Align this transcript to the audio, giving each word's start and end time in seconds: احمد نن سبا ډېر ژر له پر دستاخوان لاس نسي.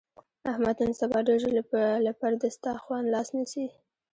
احمد 0.51 0.77
نن 0.83 0.91
سبا 1.01 1.19
ډېر 1.27 1.37
ژر 1.41 1.51
له 2.05 2.13
پر 2.19 2.31
دستاخوان 2.43 3.03
لاس 3.13 3.27
نسي. 3.37 3.65